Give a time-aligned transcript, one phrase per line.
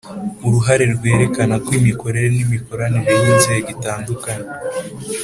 [0.47, 4.49] uruhare rwerekana ko imikorere n’imikoranire y’inzego idatunganye,